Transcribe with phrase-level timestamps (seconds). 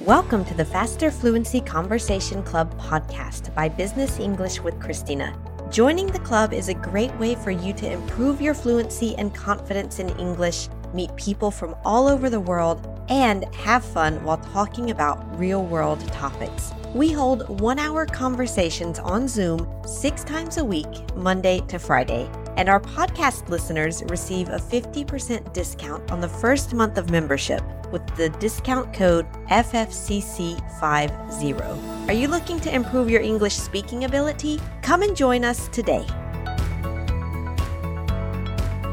[0.00, 5.38] Welcome to the Faster Fluency Conversation Club podcast by Business English with Christina.
[5.70, 10.00] Joining the club is a great way for you to improve your fluency and confidence
[10.00, 15.38] in English, meet people from all over the world, and have fun while talking about
[15.38, 16.72] real world topics.
[16.94, 22.28] We hold one hour conversations on Zoom six times a week, Monday to Friday.
[22.56, 27.62] And our podcast listeners receive a 50% discount on the first month of membership
[27.96, 32.08] with the discount code FFCC50.
[32.08, 34.60] Are you looking to improve your English speaking ability?
[34.82, 36.04] Come and join us today.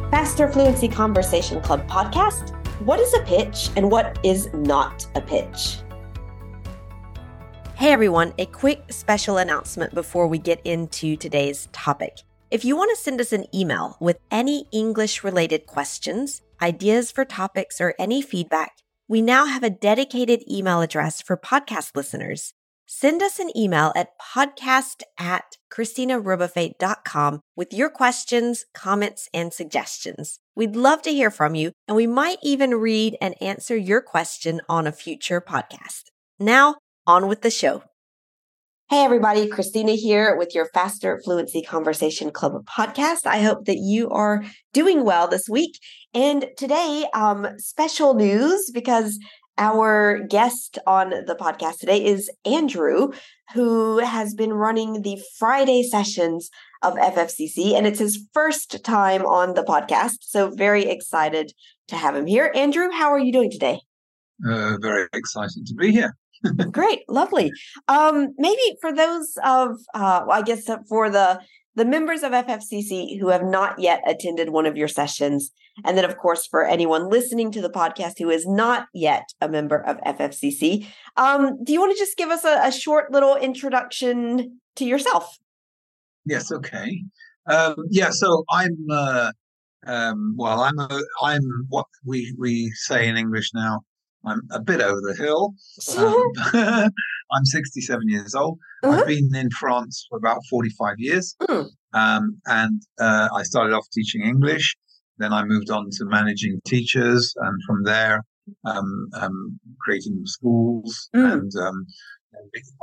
[0.09, 2.51] Faster Fluency Conversation Club podcast.
[2.85, 5.79] What is a pitch and what is not a pitch?
[7.75, 12.19] Hey everyone, a quick special announcement before we get into today's topic.
[12.51, 17.25] If you want to send us an email with any English related questions, ideas for
[17.25, 18.77] topics, or any feedback,
[19.13, 22.51] we now have a dedicated email address for podcast listeners.
[22.87, 30.39] Send us an email at podcast at christinarebuffet.com with your questions, comments, and suggestions.
[30.55, 34.61] We'd love to hear from you, and we might even read and answer your question
[34.67, 36.05] on a future podcast.
[36.39, 37.83] Now, on with the show.
[38.89, 43.25] Hey, everybody, Christina here with your Faster Fluency Conversation Club podcast.
[43.25, 45.79] I hope that you are doing well this week.
[46.13, 49.17] And today, um, special news because
[49.57, 53.13] our guest on the podcast today is Andrew,
[53.53, 56.49] who has been running the Friday sessions
[56.81, 60.17] of FFCC, and it's his first time on the podcast.
[60.21, 61.53] So, very excited
[61.87, 62.51] to have him here.
[62.53, 63.79] Andrew, how are you doing today?
[64.45, 66.17] Uh, very excited to be here.
[66.71, 67.51] Great, lovely.
[67.87, 71.41] Um, maybe for those of, uh, well, I guess for the
[71.75, 75.51] the members of FFCC who have not yet attended one of your sessions,
[75.83, 79.49] and then of course for anyone listening to the podcast who is not yet a
[79.49, 80.85] member of FFCC,
[81.17, 85.37] um, do you want to just give us a, a short little introduction to yourself?
[86.25, 86.51] Yes.
[86.51, 87.03] Okay.
[87.47, 88.09] Um, yeah.
[88.11, 88.77] So I'm.
[88.89, 89.31] Uh,
[89.85, 90.79] um, well, I'm.
[90.79, 93.81] A, I'm what we we say in English now.
[94.25, 95.53] I'm a bit over the hill.
[95.97, 96.91] Um,
[97.31, 98.59] I'm 67 years old.
[98.83, 98.99] Uh-huh.
[98.99, 101.35] I've been in France for about 45 years.
[101.41, 101.65] Mm.
[101.93, 104.75] Um, and uh, I started off teaching English.
[105.17, 107.33] Then I moved on to managing teachers.
[107.37, 108.21] And from there,
[108.65, 111.09] um, um creating schools.
[111.15, 111.33] Mm.
[111.33, 111.85] And um,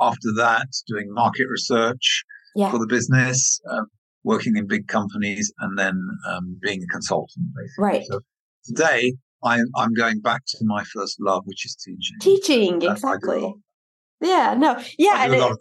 [0.00, 2.24] after that, doing market research
[2.54, 2.70] yeah.
[2.70, 3.82] for the business, uh,
[4.24, 5.98] working in big companies, and then
[6.62, 7.84] being a consultant, basically.
[7.84, 8.04] Right.
[8.08, 8.20] So
[8.64, 12.18] today, I'm I'm going back to my first love, which is teaching.
[12.20, 13.54] Teaching, That's exactly.
[14.20, 15.52] Yeah, no, yeah, and, it,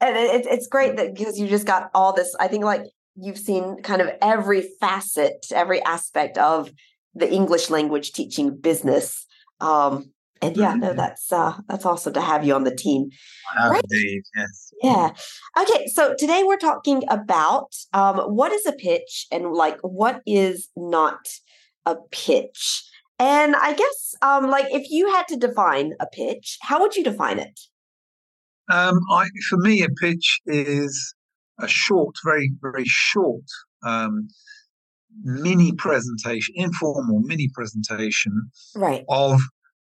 [0.00, 2.34] and it, it's great that because you just got all this.
[2.38, 2.82] I think like
[3.16, 6.70] you've seen kind of every facet, every aspect of
[7.14, 9.26] the English language teaching business.
[9.60, 13.10] Um, and yeah, no, that's uh, that's awesome to have you on the team.
[13.56, 13.80] Right?
[13.90, 14.72] Indeed, yes.
[14.82, 15.10] Yeah.
[15.56, 20.68] Okay, so today we're talking about um, what is a pitch and like what is
[20.76, 21.28] not
[21.86, 22.81] a pitch.
[23.22, 27.04] And I guess, um, like, if you had to define a pitch, how would you
[27.04, 27.56] define it?
[28.68, 31.14] Um, I, for me, a pitch is
[31.60, 33.44] a short, very, very short
[33.86, 34.26] um,
[35.22, 38.32] mini presentation, informal mini presentation
[38.74, 39.04] right.
[39.08, 39.40] of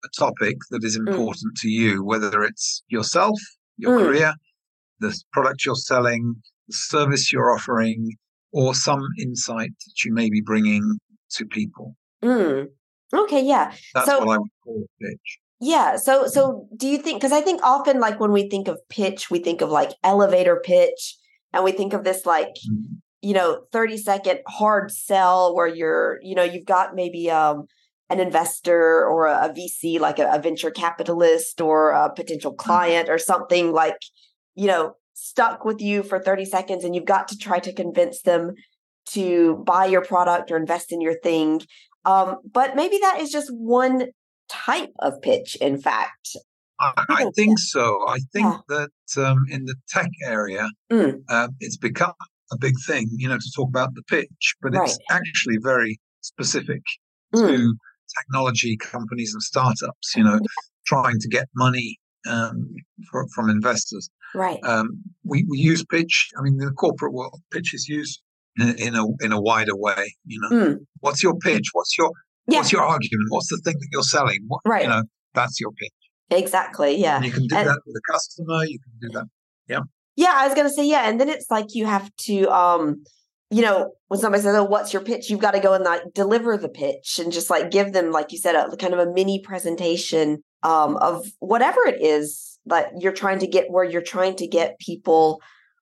[0.06, 1.06] a topic that is mm.
[1.06, 1.62] important mm.
[1.62, 3.38] to you, whether it's yourself,
[3.75, 4.06] your mm.
[4.06, 4.34] career,
[5.01, 6.35] the product you're selling,
[6.69, 8.12] the service you're offering,
[8.53, 11.00] or some insight that you may be bringing
[11.31, 11.97] to people.
[12.24, 12.68] Mm.
[13.16, 13.74] Okay, yeah.
[13.94, 15.40] That's so, what I would call pitch.
[15.62, 15.98] Yeah.
[15.98, 17.20] So, so do you think?
[17.20, 20.62] Because I think often, like when we think of pitch, we think of like elevator
[20.64, 21.16] pitch,
[21.54, 22.96] and we think of this like mm-hmm.
[23.22, 27.66] you know thirty second hard sell where you're you know you've got maybe um
[28.09, 32.68] an investor or a, a VC like a, a, venture capitalist or a potential mm-hmm.
[32.68, 33.16] client mm-hmm.
[33.16, 33.98] or something like
[34.54, 38.22] you know stuck with you for 30 seconds and you've got to try to convince
[38.22, 38.54] them
[39.06, 41.62] to buy your product or invest in your thing.
[42.06, 44.08] Um, but maybe that is just one
[44.50, 46.36] type of pitch, in fact.
[46.80, 48.06] I, I think so.
[48.07, 48.57] I think yeah.
[49.16, 51.22] that um, in the tech area, mm.
[51.30, 52.13] uh, it's become
[52.52, 54.88] a big thing, you know, to talk about the pitch, but right.
[54.88, 56.81] it's actually very specific
[57.34, 57.48] mm.
[57.48, 57.75] to
[58.19, 60.40] technology companies and startups, you know,
[60.86, 61.98] trying to get money
[62.30, 62.75] um,
[63.10, 64.10] for, from investors.
[64.34, 64.60] Right.
[64.63, 66.30] Um, we, we use pitch.
[66.38, 68.22] I mean, in the corporate world, pitch is used
[68.60, 70.16] in, a in a wider way.
[70.25, 70.78] You know, mm.
[71.00, 71.69] what's your pitch?
[71.74, 72.12] What's your
[72.48, 72.60] yeah.
[72.60, 73.28] what's your argument?
[73.30, 74.40] What's the thing that you're selling?
[74.48, 74.84] What, right.
[74.84, 75.04] You know,
[75.34, 75.92] that's your pitch.
[76.31, 76.98] Exactly.
[76.98, 77.18] Yeah.
[77.18, 78.66] And you can do and, that with a customer.
[78.66, 79.25] You can do that.
[79.68, 79.80] Yeah.
[80.18, 83.04] Yeah, I was gonna say yeah, and then it's like you have to um
[83.52, 86.01] you know, when somebody says, "Oh, what's your pitch?" You've got to go and like
[86.13, 89.12] deliver the pitch and just like give them, like you said, a kind of a
[89.12, 94.36] mini presentation um, of whatever it is that you're trying to get, where you're trying
[94.38, 95.42] to get people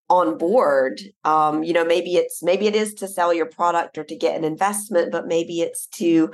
[0.10, 1.02] on board.
[1.24, 4.38] Um, you know, maybe it's maybe it is to sell your product or to get
[4.38, 6.32] an investment, but maybe it's to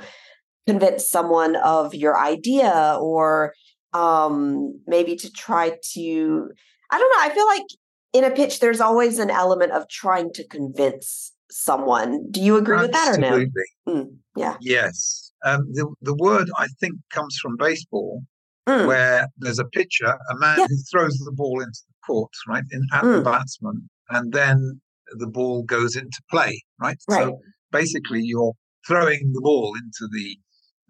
[0.66, 3.54] convince someone of your idea or
[3.92, 6.50] um, maybe to try to.
[6.90, 7.30] I don't know.
[7.30, 7.66] I feel like
[8.12, 12.30] in a pitch, there's always an element of trying to convince someone.
[12.30, 13.44] Do you agree Absolutely.
[13.44, 14.02] with that or no?
[14.04, 14.56] Mm, yeah.
[14.60, 15.32] Yes.
[15.44, 18.22] Um, the, the word I think comes from baseball,
[18.68, 20.66] Mm, where there's a pitcher, a man Yeah.
[20.68, 23.16] who throws the ball into the court, right, in, at Mm.
[23.16, 24.80] the batsman, and then
[25.18, 26.98] the ball goes into play, right?
[27.08, 27.24] right.
[27.24, 27.40] So
[27.72, 28.52] basically, you're
[28.86, 30.38] throwing the ball into the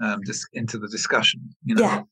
[0.05, 1.83] um, dis- into the discussion, you know.
[1.83, 2.03] Yeah.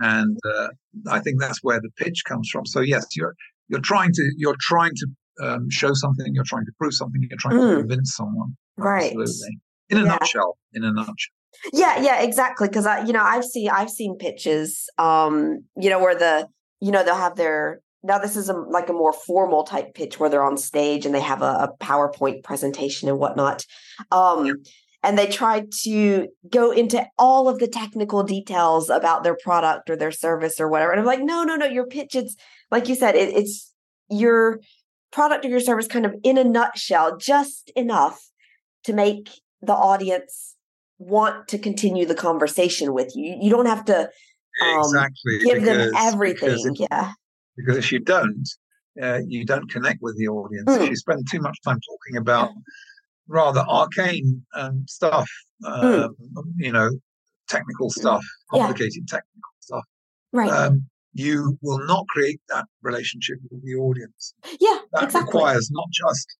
[0.00, 0.68] And uh,
[1.08, 2.66] I think that's where the pitch comes from.
[2.66, 3.34] So yes, you're
[3.68, 5.06] you're trying to you're trying to
[5.46, 7.70] um, show something, you're trying to prove something, you're trying Mm.
[7.70, 8.56] to convince someone.
[8.76, 9.12] Right.
[9.16, 9.58] Absolutely.
[9.90, 10.08] In a Yeah.
[10.08, 10.58] nutshell.
[10.72, 11.35] In a nutshell.
[11.72, 12.68] Yeah, yeah, exactly.
[12.68, 16.48] Because I, you know, I've seen I've seen pitches, um, you know, where the,
[16.80, 20.20] you know, they'll have their now this is a, like a more formal type pitch
[20.20, 23.64] where they're on stage and they have a, a PowerPoint presentation and whatnot,
[24.12, 24.62] um,
[25.02, 29.96] and they try to go into all of the technical details about their product or
[29.96, 30.92] their service or whatever.
[30.92, 32.36] And I'm like, no, no, no, your pitch it's
[32.70, 33.72] like you said, it, it's
[34.08, 34.60] your
[35.12, 38.30] product or your service kind of in a nutshell, just enough
[38.84, 39.30] to make
[39.62, 40.56] the audience
[40.98, 43.36] want to continue the conversation with you.
[43.40, 44.08] You don't have to
[44.62, 45.38] um, exactly.
[45.44, 46.48] give them everything.
[46.50, 47.12] Because if, yeah.
[47.56, 48.48] because if you don't,
[49.00, 50.70] uh, you don't connect with the audience.
[50.70, 50.82] Mm.
[50.82, 52.50] If you spend too much time talking about
[53.28, 55.28] rather arcane um, stuff,
[55.64, 56.14] um,
[56.56, 56.90] you know,
[57.48, 58.56] technical stuff, Hmm.
[58.56, 58.62] Yeah.
[58.66, 59.84] complicated technical stuff,
[60.32, 60.50] Right.
[60.50, 64.34] um, you will not create that relationship with the audience.
[64.60, 64.78] yeah.
[64.92, 65.26] That Exactly.
[65.26, 66.36] requires not just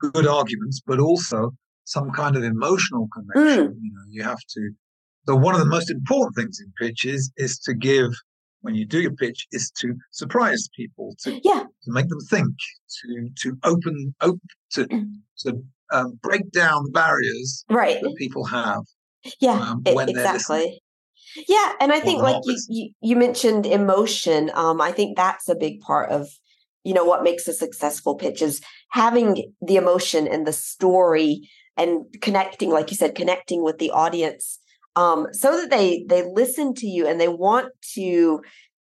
[0.00, 1.52] good arguments, but also
[1.84, 3.68] some kind of emotional connection.
[3.68, 3.74] Mm.
[3.80, 4.70] You know, you have to.
[5.26, 8.10] So one of the most important things in pitches is to give,
[8.60, 11.62] when you do your pitch, is to surprise people, to, Yeah.
[11.84, 12.48] to make them think,
[13.00, 14.40] to to open, open
[14.72, 15.04] to Mm.
[15.40, 18.00] to um, break down the barriers Right.
[18.02, 18.82] that people have.
[19.40, 19.58] Yeah.
[19.60, 20.80] um, when they're exactly.
[21.48, 24.50] Yeah, and I think like you, you you mentioned emotion.
[24.54, 26.28] Um, I think that's a big part of
[26.84, 28.60] you know what makes a successful pitch is
[28.92, 34.58] having the emotion and the story and connecting, like you said, connecting with the audience,
[34.96, 38.40] um, so that they they listen to you and they want to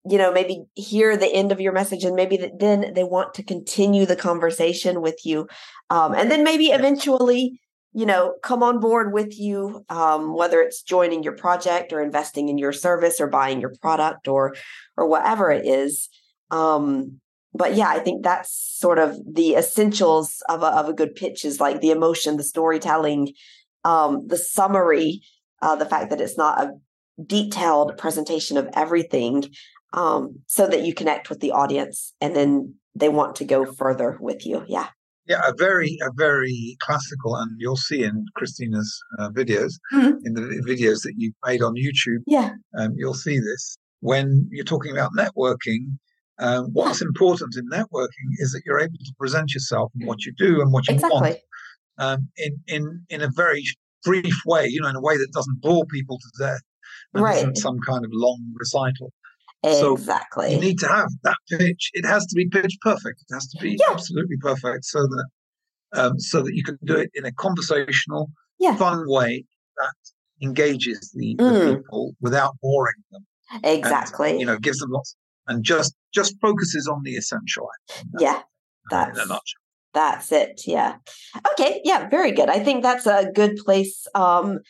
[0.08, 3.34] you know maybe hear the end of your message and maybe that then they want
[3.34, 5.46] to continue the conversation with you
[5.90, 7.60] um, and then maybe eventually
[7.92, 12.48] you know come on board with you um, whether it's joining your project or investing
[12.48, 14.54] in your service or buying your product or
[14.96, 16.08] or whatever it is
[16.50, 17.20] um,
[17.55, 21.44] but yeah i think that's sort of the essentials of a, of a good pitch
[21.44, 23.32] is like the emotion the storytelling
[23.85, 25.20] um, the summary
[25.62, 26.73] uh, the fact that it's not a
[27.25, 29.44] detailed presentation of everything
[29.93, 34.17] um, so that you connect with the audience and then they want to go further
[34.20, 34.88] with you yeah
[35.26, 40.14] Yeah, a very, a very classical, and you'll see in Christina's uh, videos, Mhm.
[40.25, 43.76] in the videos that you've made on YouTube, yeah um, you'll see this.
[44.00, 45.82] When you're talking about networking,
[46.40, 50.32] um, what's important in networking is that you're able to present yourself and what you
[50.37, 51.37] do and what you want
[51.98, 53.62] um, in, in, in a very
[54.04, 56.60] brief way, you know, in a way that doesn't bore people to death.
[57.14, 57.37] And Right.
[57.37, 59.12] isn't some kind of long recital.
[59.64, 61.90] So, exactly You need to have that pitch.
[61.92, 63.23] It has to be pitch perfect.
[63.28, 63.92] It has to be Yeah.
[63.92, 65.26] absolutely perfect so that
[65.92, 68.30] um, so that you can do it in a conversational,
[68.61, 68.76] Yeah.
[68.76, 69.44] fun way
[69.76, 69.94] that
[70.40, 71.76] engages the, the Mm.
[71.76, 73.26] people without boring them.
[73.52, 75.16] and, exactly you know, gives them lots
[75.49, 77.68] and just just focuses on the essential.
[78.18, 78.42] yeah
[78.90, 79.61] in a that's nutshell.
[79.92, 80.62] That's it.
[80.66, 80.97] Yeah.
[81.52, 81.80] Okay.
[81.85, 82.09] Yeah.
[82.09, 82.49] Very good.
[82.49, 84.61] I think that's a good place um,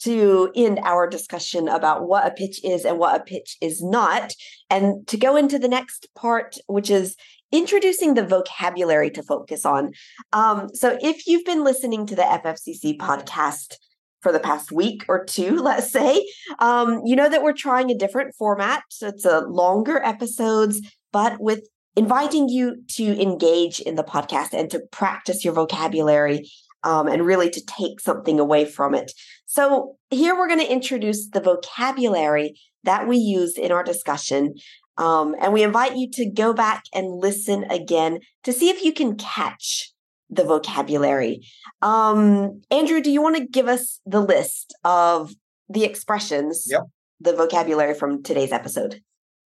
[0.00, 4.32] to end our discussion about what a pitch is and what a pitch is not,
[4.68, 7.16] and to go into the next part, which is
[7.52, 9.92] introducing the vocabulary to focus on.
[10.32, 13.76] Um, so, if you've been listening to the FFCC podcast
[14.20, 16.26] for the past week or two, let's say,
[16.58, 18.82] um, you know that we're trying a different format.
[18.90, 20.80] So, it's a longer episodes,
[21.12, 26.48] but with inviting you to engage in the podcast and to practice your vocabulary
[26.84, 29.12] um, and really to take something away from it.
[29.46, 34.54] So, here we're going to introduce the vocabulary that we used in our discussion.
[34.98, 38.92] Um, and we invite you to go back and listen again to see if you
[38.92, 39.92] can catch
[40.30, 41.46] the vocabulary.
[41.82, 45.32] Um, Andrew, do you want to give us the list of
[45.68, 46.82] the expressions, Yep.
[47.20, 49.00] the vocabulary from today's episode?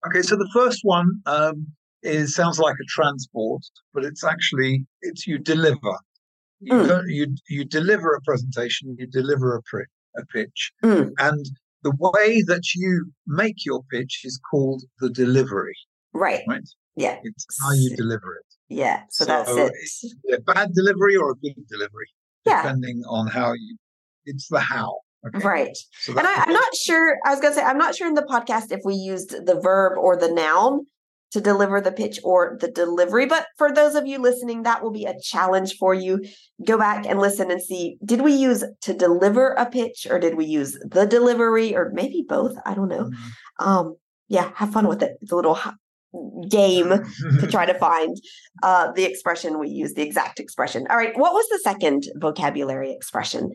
[0.06, 1.66] Okay, so the first one um,
[2.02, 5.94] is sounds like a transport, but it's actually it's you deliver.
[6.60, 7.02] You Mm.
[7.08, 9.84] you you deliver a presentation, you deliver a, pri-
[10.16, 11.10] a pitch, Mm.
[11.18, 11.46] and
[11.82, 15.76] the way that you make your pitch is called the delivery.
[16.12, 16.42] Right.
[16.46, 16.68] Right?
[16.96, 17.18] Yeah.
[17.22, 18.46] It's how you deliver it.
[18.70, 19.02] Yeah.
[19.10, 19.72] So, that's it.
[20.32, 22.08] A bad delivery or a good delivery,
[22.46, 22.62] Yeah.
[22.62, 23.76] depending on how you.
[24.24, 24.98] It's the how.
[25.26, 25.46] Okay.
[25.46, 25.76] Right.
[26.00, 28.14] So And I, I'm not sure, I was going to say, I'm not sure in
[28.14, 30.86] the podcast if we used the verb or the noun
[31.32, 33.26] to deliver the pitch or the delivery.
[33.26, 36.24] But for those of you listening, that will be a challenge for you.
[36.64, 40.36] Go back and listen and see did we use to deliver a pitch or did
[40.36, 42.54] we use the delivery or maybe both?
[42.64, 43.10] I don't know.
[43.10, 43.66] Mm.
[43.66, 43.96] Um,
[44.28, 45.18] yeah, have fun with it.
[45.20, 45.58] It's a little
[46.48, 46.88] game
[47.40, 48.16] to try to find
[48.62, 50.86] uh, the expression we use, the exact expression.
[50.90, 51.16] All right.
[51.16, 53.50] What was the second vocabulary expression?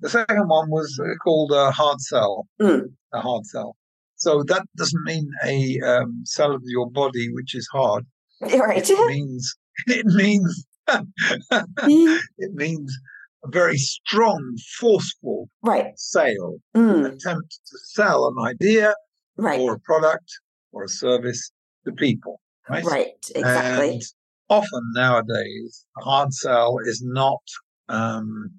[0.00, 2.46] The second one was uh, called a hard sell.
[2.60, 2.82] Mm.
[3.12, 3.76] A hard sell.
[4.16, 8.04] So that doesn't mean a um, cell of your body which is hard.
[8.40, 8.88] Right.
[8.88, 9.54] It means
[9.86, 12.96] it means it means
[13.44, 15.92] a very strong, forceful right.
[15.96, 17.06] sale, Mm.
[17.14, 18.94] attempt to sell an idea
[19.36, 19.60] Right.
[19.60, 20.30] or a product
[20.76, 21.50] or a service
[21.84, 22.40] to people.
[22.68, 22.84] Right.
[22.84, 23.90] Right, exactly.
[23.90, 24.02] And
[24.48, 27.42] often nowadays, a hard sell is not
[27.88, 28.50] um,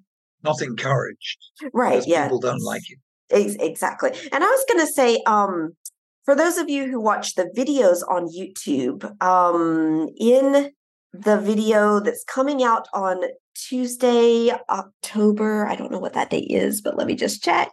[0.44, 1.40] not encouraged
[1.74, 2.24] right, yeah.
[2.24, 3.60] people don't like it.
[3.60, 4.12] Exactly.
[4.32, 5.76] And I was going to say, um,
[6.24, 10.72] for those of you who watch the videos on YouTube, um, in
[11.12, 13.22] the video that's coming out on
[13.56, 17.72] Tuesday, October, I don't know what that date is, but let me just check.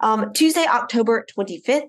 [0.00, 1.88] Um, Tuesday, October 25th,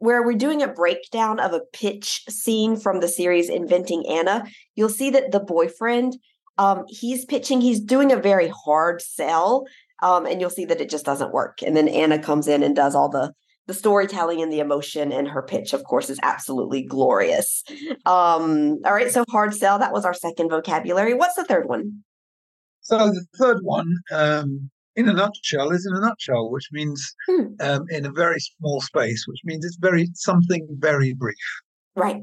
[0.00, 4.44] where we're doing a breakdown of a pitch scene from the series Inventing Anna.
[4.74, 6.16] You'll see that the boyfriend,
[6.58, 9.66] um, he's pitching, he's doing a very hard sell
[10.02, 11.58] um, and you'll see that it just doesn't work.
[11.62, 13.32] And then Anna comes in and does all the
[13.66, 17.62] the storytelling and the emotion, and her pitch, of course, is absolutely glorious.
[18.04, 19.78] Um, all right, so hard sell.
[19.78, 21.14] That was our second vocabulary.
[21.14, 22.02] What's the third one?
[22.80, 27.46] So the third one, um, in a nutshell, is in a nutshell, which means Hmm.
[27.60, 31.46] um, in a very small space, which means it's very something very brief.
[31.96, 32.22] Right.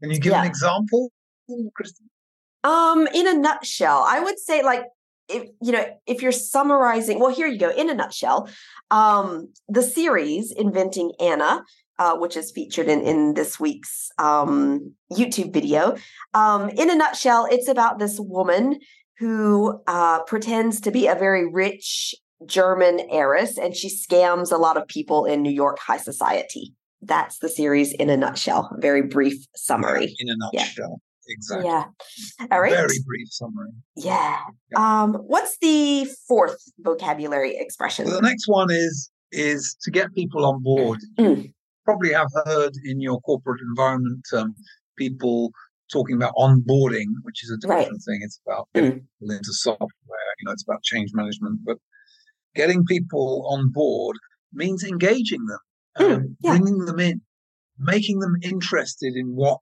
[0.00, 0.42] Can you give Yeah.
[0.42, 1.02] an example,
[1.76, 2.06] Kristen?
[2.64, 4.84] Um, in a nutshell, I would say like
[5.28, 7.20] if you know if you're summarizing.
[7.20, 7.70] Well, here you go.
[7.70, 8.48] In a nutshell,
[8.90, 11.64] um, the series Inventing Anna.
[11.98, 15.94] Uh, which is featured in, in this week's um, YouTube video.
[16.32, 18.78] Um, in a nutshell, it's about this woman
[19.20, 22.14] who uh, pretends to be a very rich
[22.46, 26.74] German heiress and she scams a lot of people in New York high society.
[27.02, 28.70] That's the series in a nutshell.
[28.76, 30.14] A very brief summary.
[30.18, 30.62] In a Yeah.
[30.62, 31.66] nutshell, exactly.
[31.66, 31.84] Yeah.
[32.50, 32.72] All right.
[32.72, 33.70] Very brief summary.
[33.94, 34.38] Yeah.
[34.74, 38.06] Um, what's the fourth vocabulary expression?
[38.06, 40.98] So the next one is is to get people on board.
[41.18, 41.44] Mm.
[41.44, 41.52] You
[41.84, 44.54] probably have heard in your corporate environment um,
[44.96, 45.52] people
[45.92, 47.80] talking about onboarding, which is a Right.
[47.80, 48.20] different thing.
[48.22, 48.80] It's about Mm.
[48.82, 49.88] getting people into software.
[50.38, 51.78] You know, it's about change management, but
[52.54, 54.16] getting people on board
[54.52, 55.58] means engaging them,
[55.98, 56.50] Mm, um, yeah.
[56.58, 57.20] bringing them in,
[57.78, 59.60] making them interested in what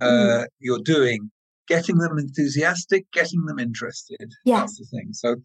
[0.00, 0.46] uh, Mm.
[0.58, 1.30] you're doing,
[1.68, 4.32] getting them enthusiastic, getting them interested.
[4.44, 4.60] Yeah.
[4.60, 5.12] That's the thing.
[5.12, 5.36] So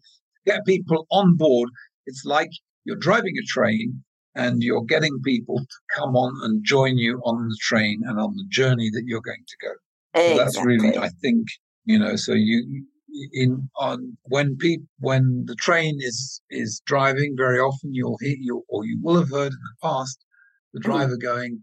[0.44, 1.70] get people on board.
[2.06, 2.50] It's like
[2.84, 4.02] you're driving a train
[4.34, 8.34] and you're getting people to come on and join you on the train and on
[8.36, 9.72] the journey that you're going to go.
[10.16, 11.46] So that's really, I think,
[11.84, 12.84] you know, so you
[13.32, 18.64] in on when people when the train is is driving, very often you'll hear you
[18.68, 20.18] or you will have heard in the past
[20.72, 20.84] the Mhm.
[20.84, 21.62] driver going,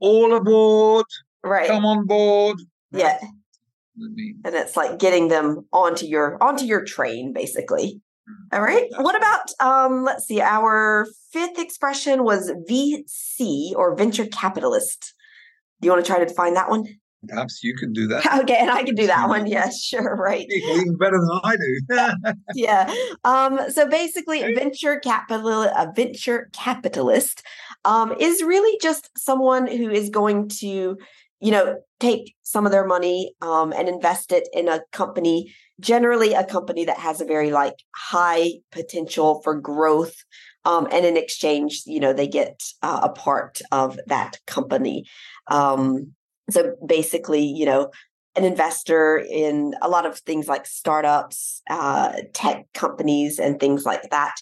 [0.00, 1.06] "All aboard,
[1.42, 1.66] right.
[1.66, 2.58] come on board."
[2.92, 3.18] Yeah.
[3.22, 8.00] I mean, And it's like getting them onto your onto your train, basically.
[8.28, 8.56] Mm.
[8.56, 8.88] All right.
[8.98, 15.14] What about um, let's see, our fifth expression was VC or venture capitalist.
[15.80, 16.86] Do you want to try to define that one?
[17.28, 18.40] Perhaps you can do that.
[18.42, 19.46] Okay, and I can do that one.
[19.46, 20.46] Yeah, sure, right.
[20.50, 22.32] Even better than I do.
[22.54, 22.92] yeah.
[23.24, 27.42] Um, so basically, a venture capital, a venture capitalist,
[27.84, 30.96] um, is really just someone who is going to,
[31.40, 35.54] you know, take some of their money um, and invest it in a company.
[35.80, 40.14] Generally, a company that has a very like high potential for growth.
[40.64, 45.06] Um, and in exchange, you know, they get uh, a part of that company.
[45.48, 46.12] Um,
[46.52, 47.90] so basically, you know,
[48.36, 54.08] an investor in a lot of things like startups, uh, tech companies, and things like
[54.10, 54.34] that.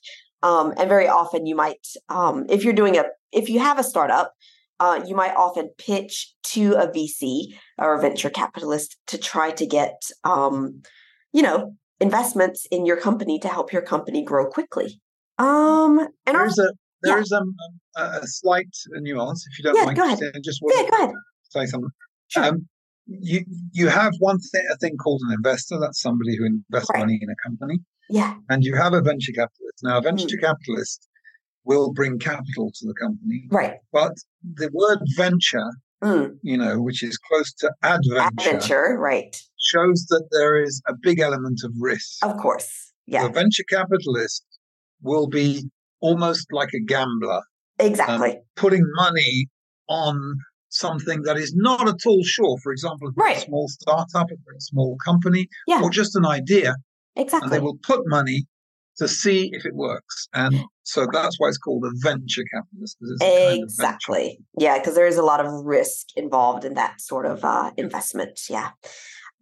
[0.43, 3.85] Um, and very often, you might, um, if you're doing a, if you have a
[3.85, 4.33] startup,
[4.79, 9.67] uh, you might often pitch to a VC or a venture capitalist to try to
[9.67, 10.83] get, um,
[11.33, 15.01] you know, investments in your company to help your company grow quickly.
[15.39, 17.55] Um, and our, There's a there's um,
[17.97, 19.97] a, a slight nuance, if you don't Yeah, mind.
[19.97, 20.19] go ahead.
[20.45, 21.15] Just yeah, go ahead.
[21.51, 21.91] Say something.
[22.29, 22.45] Sure.
[22.45, 22.69] Um,
[23.07, 25.79] you you have one thing a thing called an investor.
[25.81, 27.01] That's somebody who invests Right.
[27.01, 28.35] money in a company, Yeah.
[28.49, 29.79] and you have a venture capitalist.
[29.83, 30.41] Now, a venture Mm.
[30.41, 31.09] capitalist
[31.65, 33.75] will bring capital to the company, Right.
[33.93, 34.13] but
[34.55, 35.71] the word venture,
[36.03, 36.39] Mm.
[36.43, 38.97] you know, which is close to adventure, Adventure.
[38.99, 39.37] Right.
[39.59, 42.25] shows that there is a big element of risk.
[42.25, 42.93] Of course.
[43.07, 43.27] Yeah.
[43.27, 44.45] The venture capitalist
[45.03, 45.69] will be
[46.01, 47.43] almost like a gambler,
[47.79, 48.37] Exactly.
[48.37, 49.49] um, putting money
[49.89, 50.39] on
[50.71, 52.57] something that is not at all sure.
[52.63, 53.39] For example, a Right.
[53.39, 55.83] small startup, a small company, Yeah.
[55.83, 56.75] or just an idea,
[57.17, 57.51] and exactly.
[57.51, 58.47] they will put money
[58.97, 60.29] to see if it works.
[60.35, 62.97] And so that's why it's called a venture capitalist.
[63.01, 63.65] it's a kind of.
[63.65, 64.39] Exactly.
[64.59, 68.41] Yeah, because there is a lot of risk involved in that sort of uh, investment.
[68.49, 68.71] Yeah.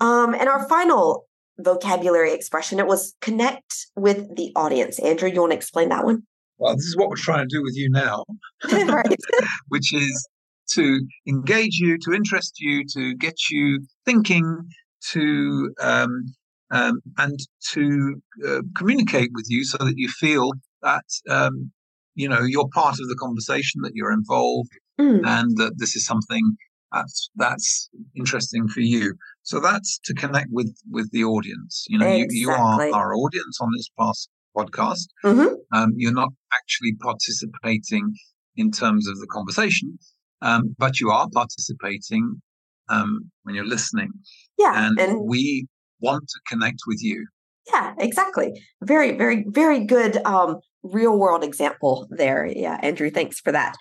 [0.01, 1.27] Um, and our final
[1.59, 5.01] vocabulary expression it was connect with the audience.
[5.01, 6.23] Andrew, you want to explain that one?
[6.59, 8.25] Well, this is what we're trying to do with you now,
[9.69, 10.29] which is
[10.75, 14.69] to engage you, to interest you, to get you thinking,
[15.13, 16.25] to um,
[16.71, 17.39] um, and
[17.73, 21.71] to uh, communicate with you so that you feel that um,
[22.15, 24.71] you know you're part of the conversation, that you're involved,
[25.01, 26.57] Mm, and that this is something
[26.93, 29.15] that's that's interesting for you.
[29.45, 31.85] So that's to connect with with the audience.
[31.89, 35.07] You know, you, you are our audience on this past podcast.
[35.25, 35.55] mhm.
[35.73, 38.13] Um, you're not actually participating
[38.57, 39.99] in terms of the conversation,
[40.43, 42.41] um, but you are participating
[42.89, 44.11] um, when you're listening,
[44.59, 44.73] Yeah.
[44.87, 45.67] and, and we
[46.01, 47.27] want to connect with you.
[47.67, 48.53] Yeah, exactly.
[48.83, 52.47] Very, very, very good um real world example there.
[52.47, 53.75] Yeah, Andrew, thanks for that.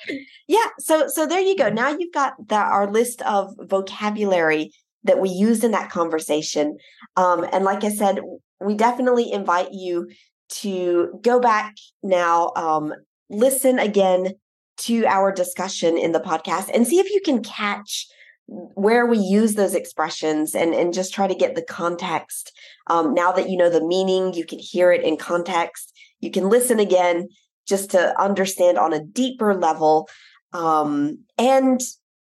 [0.47, 1.69] Yeah, so so there you go.
[1.69, 4.71] Now you've got the, our list of vocabulary
[5.03, 6.77] that we used in that conversation.
[7.15, 8.19] Um, and like I said,
[8.59, 10.09] we definitely invite you
[10.49, 12.93] to go back now, um,
[13.29, 14.33] listen again
[14.77, 18.07] to our discussion in the podcast and see if you can catch
[18.47, 22.53] where we use those expressions and, and just try to get the context
[22.89, 25.93] um, now that you know the meaning, you can hear it in context.
[26.19, 27.27] You can listen again
[27.67, 30.09] just to understand on a deeper level.
[30.53, 31.81] Um, and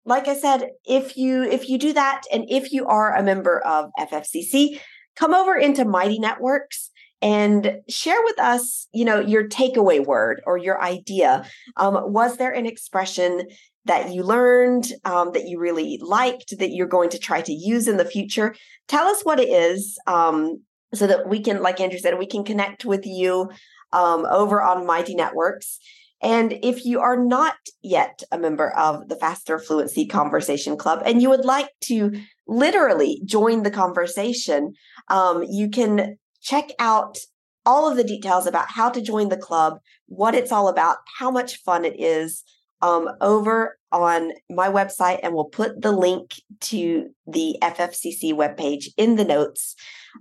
[0.06, 3.60] like I said, if you if you do that, and if you are a member
[3.60, 4.79] of FFCC,
[5.16, 6.90] come over into Mighty Networks
[7.22, 11.46] and share with us, you know, your takeaway word or your idea.
[11.75, 13.48] Um, was there an expression
[13.86, 17.88] that you learned um, that you really liked that you're going to try to use
[17.88, 18.56] in the future?
[18.88, 20.62] Tell us what it is um,
[20.94, 23.50] so that we can, like Andrew said, we can connect with you
[23.94, 25.80] um, over on Mighty Networks.
[26.22, 31.22] And if you are not yet a member of the Faster Fluency Conversation Club and
[31.22, 34.74] you would like to literally join the conversation,
[35.10, 37.18] um, you can check out
[37.66, 41.29] all of the details about how to join the club, what it's all about, how
[41.29, 42.46] much fun it is
[42.81, 45.20] um, over on my website.
[45.22, 49.75] And we'll put the link to the FFCC webpage in the notes.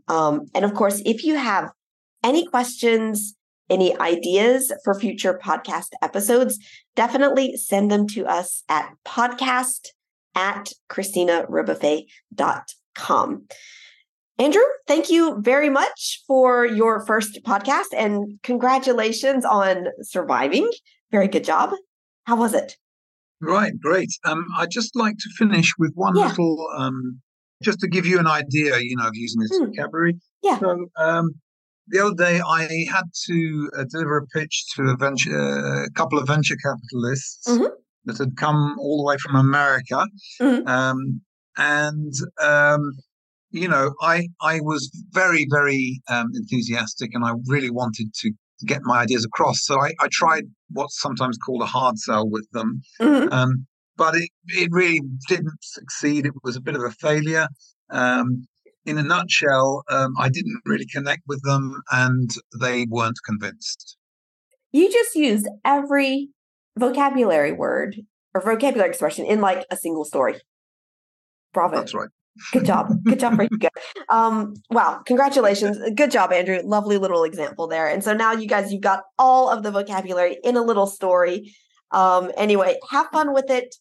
[0.09, 1.71] Um, and of course, if you have
[2.25, 3.37] any questions,
[3.71, 6.59] any ideas for future podcast episodes,
[6.97, 9.91] definitely send them to us at podcast
[10.35, 13.47] at christinarebuffet.com.
[14.38, 20.70] Andrew, thank you very much for your first podcast and congratulations on surviving.
[21.11, 21.70] Very good job.
[22.25, 22.77] How was it?
[23.40, 24.11] Right, great.
[24.25, 26.29] Um, I'd just like to finish with one Yeah.
[26.29, 27.20] little, um,
[27.62, 29.66] just to give you an idea, you know, of using this Hmm.
[29.66, 30.18] vocabulary.
[30.42, 30.59] Yeah.
[30.59, 31.31] So, um,
[31.88, 35.90] the other day I had to uh, deliver a pitch to a venture, uh, a
[35.90, 37.70] couple of venture capitalists Mhm.
[38.05, 40.05] that had come all the way from America,
[40.42, 40.66] Mhm.
[40.68, 41.22] um,
[41.57, 42.92] and um,
[43.51, 48.33] you know, I I was very very um, enthusiastic, and I really wanted to
[48.67, 49.65] get my ideas across.
[49.65, 52.81] So I, I tried what's sometimes called a hard sell with them.
[53.01, 53.31] Mhm.
[53.33, 56.27] Um, but it, it really didn't succeed.
[56.27, 57.49] It was a bit of a failure.
[57.91, 58.47] Um,
[58.85, 62.31] in a nutshell, um, I didn't really connect with them and
[62.61, 63.97] they weren't convinced.
[64.71, 66.29] You just used every
[66.79, 67.97] vocabulary word
[68.35, 70.37] or vocabulary expression in like a single story.
[71.53, 71.77] Bravo.
[71.77, 72.11] That's right.
[72.53, 72.92] Good job.
[73.05, 73.68] Good job for you.
[74.09, 75.03] Um, wow.
[75.07, 75.79] Congratulations.
[75.94, 76.61] Good job, Andrew.
[76.64, 77.88] Lovely little example there.
[77.88, 81.55] And so now you guys, you've got all of the vocabulary in a little story.
[81.90, 83.75] Um, anyway, have fun with it.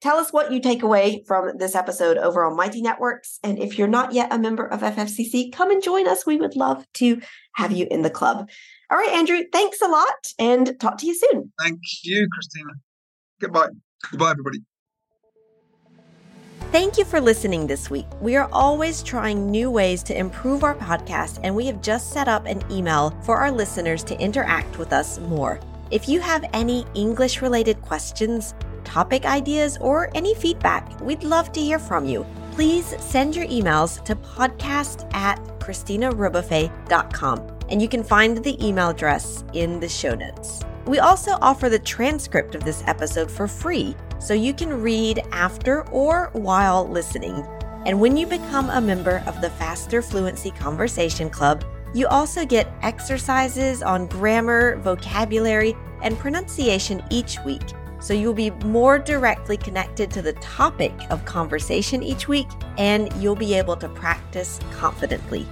[0.00, 3.38] Tell us what you take away from this episode over on Mighty Networks.
[3.42, 6.24] And if you're not yet a member of FFCC, come and join us.
[6.24, 7.20] We would love to
[7.54, 8.48] have you in the club.
[8.90, 11.52] All right, Andrew, thanks a lot and talk to you soon.
[11.60, 12.72] Thank you, Christina.
[13.40, 13.68] Goodbye.
[14.10, 14.60] Goodbye, everybody.
[16.72, 18.06] Thank you for listening this week.
[18.20, 22.28] We are always trying new ways to improve our podcast, and we have just set
[22.28, 25.58] up an email for our listeners to interact with us more.
[25.90, 28.54] If you have any English related questions,
[28.84, 32.24] topic ideas, or any feedback, we'd love to hear from you.
[32.52, 39.44] please send your emails to podcast at christinarebuffet.com and you can find the email address
[39.54, 40.60] in the show notes.
[40.86, 45.88] We also offer the transcript of this episode for free, so you can read after
[45.90, 47.46] or while listening.
[47.86, 51.64] And when you become a member of the Faster Fluency Conversation Club,
[51.94, 57.62] you also get exercises on grammar, vocabulary, and pronunciation each week.
[58.00, 63.36] So you'll be more directly connected to the topic of conversation each week, and you'll
[63.36, 65.46] be able to practice confidently.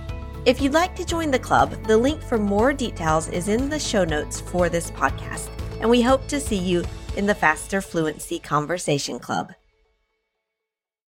[0.49, 3.79] If you'd like to join the club, the link for more details is in the
[3.79, 5.51] show notes for this podcast.
[5.83, 6.85] And we hope to see you
[7.19, 9.53] in the Faster Fluency Conversation Club.